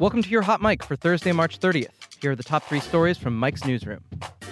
Welcome 0.00 0.24
to 0.24 0.28
your 0.28 0.42
Hot 0.42 0.60
Mic 0.60 0.82
for 0.82 0.96
Thursday, 0.96 1.30
March 1.30 1.60
30th. 1.60 2.20
Here 2.20 2.32
are 2.32 2.36
the 2.36 2.42
top 2.42 2.64
three 2.64 2.80
stories 2.80 3.16
from 3.16 3.38
Mic's 3.38 3.64
Newsroom. 3.64 4.00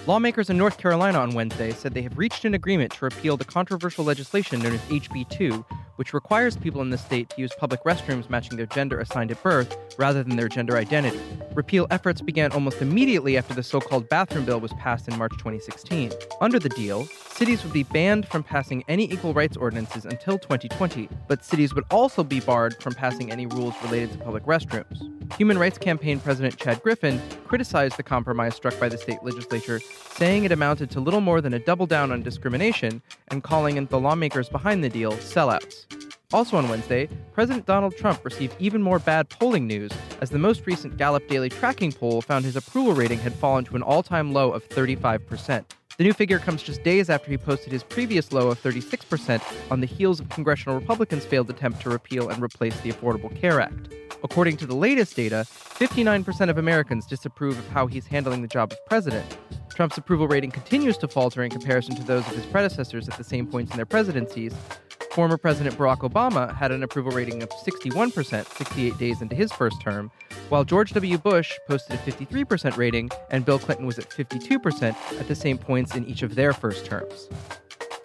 Lawmakers 0.07 0.49
in 0.49 0.57
North 0.57 0.77
Carolina 0.77 1.19
on 1.19 1.33
Wednesday 1.33 1.71
said 1.71 1.93
they 1.93 2.01
have 2.01 2.17
reached 2.17 2.45
an 2.45 2.53
agreement 2.53 2.93
to 2.93 3.03
repeal 3.03 3.35
the 3.35 3.43
controversial 3.43 4.05
legislation 4.05 4.61
known 4.61 4.71
as 4.71 4.79
HB 4.83 5.29
2, 5.29 5.65
which 5.97 6.13
requires 6.13 6.55
people 6.55 6.81
in 6.81 6.91
the 6.91 6.97
state 6.97 7.29
to 7.29 7.41
use 7.41 7.51
public 7.57 7.83
restrooms 7.83 8.29
matching 8.29 8.55
their 8.55 8.65
gender 8.67 9.01
assigned 9.01 9.31
at 9.31 9.43
birth 9.43 9.75
rather 9.97 10.23
than 10.23 10.37
their 10.37 10.47
gender 10.47 10.77
identity. 10.77 11.19
Repeal 11.53 11.87
efforts 11.91 12.21
began 12.21 12.51
almost 12.53 12.81
immediately 12.81 13.37
after 13.37 13.53
the 13.53 13.63
so 13.63 13.81
called 13.81 14.07
bathroom 14.07 14.45
bill 14.45 14.61
was 14.61 14.73
passed 14.73 15.09
in 15.09 15.17
March 15.17 15.33
2016. 15.33 16.11
Under 16.39 16.57
the 16.57 16.69
deal, 16.69 17.05
cities 17.29 17.63
would 17.63 17.73
be 17.73 17.83
banned 17.83 18.27
from 18.27 18.43
passing 18.43 18.83
any 18.87 19.11
equal 19.11 19.33
rights 19.33 19.57
ordinances 19.57 20.05
until 20.05 20.39
2020, 20.39 21.09
but 21.27 21.43
cities 21.43 21.75
would 21.75 21.85
also 21.91 22.23
be 22.23 22.39
barred 22.39 22.81
from 22.81 22.93
passing 22.93 23.29
any 23.29 23.45
rules 23.45 23.75
related 23.83 24.11
to 24.13 24.17
public 24.19 24.45
restrooms. 24.45 25.12
Human 25.37 25.57
Rights 25.57 25.77
Campaign 25.77 26.19
President 26.19 26.57
Chad 26.57 26.81
Griffin 26.81 27.21
criticized 27.45 27.97
the 27.97 28.03
compromise 28.03 28.55
struck 28.55 28.79
by 28.79 28.89
the 28.89 28.97
state 28.97 29.23
legislature, 29.23 29.79
saying 30.11 30.43
it 30.43 30.51
amounted 30.51 30.89
to 30.91 30.99
little 30.99 31.21
more 31.21 31.41
than 31.41 31.53
a 31.53 31.59
double 31.59 31.85
down 31.85 32.11
on 32.11 32.21
discrimination 32.21 33.01
and 33.29 33.43
calling 33.43 33.83
the 33.85 33.99
lawmakers 33.99 34.49
behind 34.49 34.83
the 34.83 34.89
deal 34.89 35.13
sellouts. 35.13 35.85
Also 36.33 36.57
on 36.57 36.67
Wednesday, 36.67 37.07
President 37.31 37.65
Donald 37.65 37.95
Trump 37.95 38.25
received 38.25 38.55
even 38.59 38.81
more 38.81 38.97
bad 38.97 39.29
polling 39.29 39.67
news 39.67 39.91
as 40.19 40.31
the 40.31 40.39
most 40.39 40.65
recent 40.65 40.97
Gallup 40.97 41.27
Daily 41.27 41.49
tracking 41.49 41.91
poll 41.91 42.21
found 42.21 42.43
his 42.43 42.55
approval 42.55 42.93
rating 42.93 43.19
had 43.19 43.33
fallen 43.33 43.63
to 43.65 43.75
an 43.75 43.83
all 43.83 44.01
time 44.01 44.33
low 44.33 44.51
of 44.51 44.67
35%. 44.69 45.63
The 45.97 46.03
new 46.03 46.13
figure 46.13 46.39
comes 46.39 46.63
just 46.63 46.81
days 46.81 47.07
after 47.07 47.29
he 47.29 47.37
posted 47.37 47.71
his 47.71 47.83
previous 47.83 48.33
low 48.33 48.47
of 48.47 48.59
36% 48.59 49.43
on 49.69 49.79
the 49.79 49.85
heels 49.85 50.19
of 50.19 50.27
congressional 50.29 50.79
Republicans' 50.79 51.23
failed 51.23 51.51
attempt 51.51 51.81
to 51.81 51.91
repeal 51.91 52.29
and 52.29 52.41
replace 52.41 52.79
the 52.79 52.91
Affordable 52.91 53.39
Care 53.39 53.61
Act. 53.61 53.93
According 54.23 54.57
to 54.57 54.65
the 54.65 54.73
latest 54.73 55.15
data, 55.15 55.45
59% 55.47 56.49
of 56.49 56.57
Americans 56.57 57.05
disapprove 57.05 57.59
of 57.59 57.67
how 57.67 57.85
he's 57.85 58.07
handling 58.07 58.41
the 58.41 58.47
job 58.47 58.71
of 58.71 58.83
president. 58.87 59.37
Trump's 59.75 59.99
approval 59.99 60.27
rating 60.27 60.49
continues 60.49 60.97
to 60.97 61.07
falter 61.07 61.43
in 61.43 61.51
comparison 61.51 61.95
to 61.95 62.03
those 62.03 62.25
of 62.25 62.33
his 62.33 62.45
predecessors 62.47 63.07
at 63.07 63.15
the 63.15 63.23
same 63.23 63.45
points 63.45 63.69
in 63.69 63.77
their 63.77 63.85
presidencies. 63.85 64.53
Former 65.11 65.37
President 65.37 65.77
Barack 65.77 65.99
Obama 65.99 66.55
had 66.55 66.71
an 66.71 66.81
approval 66.81 67.11
rating 67.11 67.43
of 67.43 67.49
61% 67.49 68.47
68 68.47 68.97
days 68.97 69.21
into 69.21 69.35
his 69.35 69.51
first 69.51 69.79
term, 69.79 70.09
while 70.53 70.63
George 70.63 70.93
W. 70.93 71.17
Bush 71.17 71.57
posted 71.67 71.95
a 71.95 71.97
53% 71.97 72.77
rating 72.77 73.09
and 73.31 73.43
Bill 73.43 73.57
Clinton 73.57 73.87
was 73.87 73.97
at 73.97 74.07
52% 74.07 74.95
at 75.19 75.27
the 75.27 75.33
same 75.33 75.57
points 75.57 75.95
in 75.95 76.05
each 76.05 76.21
of 76.21 76.35
their 76.35 76.53
first 76.53 76.85
terms. 76.85 77.27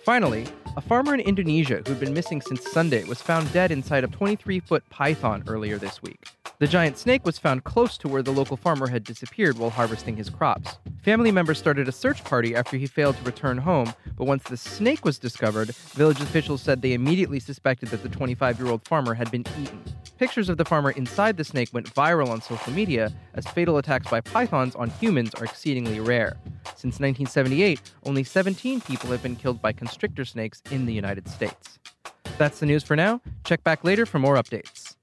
Finally, 0.02 0.46
a 0.74 0.80
farmer 0.80 1.12
in 1.12 1.20
Indonesia 1.20 1.82
who'd 1.86 2.00
been 2.00 2.14
missing 2.14 2.40
since 2.40 2.66
Sunday 2.70 3.04
was 3.04 3.20
found 3.20 3.52
dead 3.52 3.70
inside 3.70 4.02
a 4.02 4.06
23 4.06 4.60
foot 4.60 4.82
python 4.88 5.44
earlier 5.46 5.76
this 5.76 6.00
week. 6.00 6.24
The 6.58 6.66
giant 6.66 6.96
snake 6.96 7.26
was 7.26 7.38
found 7.38 7.64
close 7.64 7.98
to 7.98 8.08
where 8.08 8.22
the 8.22 8.32
local 8.32 8.56
farmer 8.56 8.88
had 8.88 9.04
disappeared 9.04 9.58
while 9.58 9.68
harvesting 9.68 10.16
his 10.16 10.30
crops. 10.30 10.78
Family 11.02 11.30
members 11.30 11.58
started 11.58 11.88
a 11.88 11.92
search 11.92 12.24
party 12.24 12.56
after 12.56 12.76
he 12.76 12.86
failed 12.86 13.16
to 13.16 13.22
return 13.22 13.56
home, 13.56 13.94
but 14.16 14.26
once 14.26 14.42
the 14.42 14.56
snake 14.56 15.04
was 15.04 15.18
discovered, 15.18 15.68
village 15.94 16.20
officials 16.20 16.60
said 16.60 16.82
they 16.82 16.92
immediately 16.92 17.38
suspected 17.38 17.88
that 17.90 18.02
the 18.02 18.08
25 18.08 18.58
year 18.58 18.68
old 18.68 18.84
farmer 18.86 19.14
had 19.14 19.30
been 19.30 19.44
eaten. 19.60 19.82
Pictures 20.18 20.48
of 20.48 20.58
the 20.58 20.64
farmer 20.64 20.90
inside 20.90 21.36
the 21.36 21.44
snake 21.44 21.68
went 21.72 21.94
viral 21.94 22.28
on 22.28 22.42
social 22.42 22.72
media, 22.72 23.12
as 23.34 23.46
fatal 23.46 23.78
attacks 23.78 24.10
by 24.10 24.20
pythons 24.20 24.74
on 24.74 24.90
humans 24.90 25.34
are 25.36 25.44
exceedingly 25.44 26.00
rare. 26.00 26.36
Since 26.74 26.98
1978, 26.98 27.80
only 28.04 28.24
17 28.24 28.80
people 28.80 29.10
have 29.10 29.22
been 29.22 29.36
killed 29.36 29.62
by 29.62 29.72
constrictor 29.72 30.24
snakes 30.24 30.62
in 30.72 30.86
the 30.86 30.92
United 30.92 31.28
States. 31.28 31.78
That's 32.36 32.58
the 32.58 32.66
news 32.66 32.82
for 32.82 32.96
now. 32.96 33.20
Check 33.44 33.62
back 33.62 33.84
later 33.84 34.04
for 34.04 34.18
more 34.18 34.34
updates. 34.34 34.96